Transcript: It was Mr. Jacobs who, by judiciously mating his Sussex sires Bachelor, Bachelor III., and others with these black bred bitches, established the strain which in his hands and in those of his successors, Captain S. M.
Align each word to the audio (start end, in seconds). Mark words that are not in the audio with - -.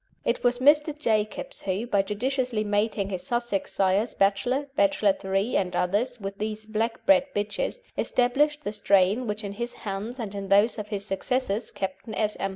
It 0.25 0.43
was 0.43 0.57
Mr. 0.57 0.97
Jacobs 0.97 1.61
who, 1.61 1.85
by 1.85 2.01
judiciously 2.01 2.63
mating 2.63 3.09
his 3.11 3.21
Sussex 3.21 3.71
sires 3.71 4.15
Bachelor, 4.15 4.65
Bachelor 4.75 5.15
III., 5.23 5.55
and 5.57 5.75
others 5.75 6.19
with 6.19 6.39
these 6.39 6.65
black 6.65 7.05
bred 7.05 7.27
bitches, 7.35 7.81
established 7.95 8.63
the 8.63 8.73
strain 8.73 9.27
which 9.27 9.43
in 9.43 9.51
his 9.51 9.73
hands 9.85 10.17
and 10.17 10.33
in 10.33 10.47
those 10.47 10.79
of 10.79 10.87
his 10.89 11.05
successors, 11.05 11.71
Captain 11.71 12.15
S. 12.15 12.35
M. 12.39 12.49